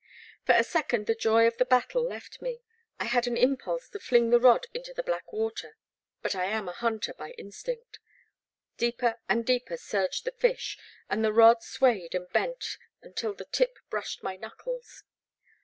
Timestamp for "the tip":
13.35-13.77